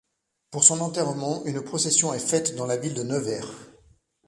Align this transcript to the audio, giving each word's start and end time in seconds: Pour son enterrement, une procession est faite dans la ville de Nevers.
Pour 0.49 0.63
son 0.63 0.79
enterrement, 0.81 1.45
une 1.45 1.61
procession 1.61 2.11
est 2.11 2.17
faite 2.27 2.55
dans 2.55 2.65
la 2.65 2.75
ville 2.75 2.95
de 2.95 3.03
Nevers. 3.03 3.53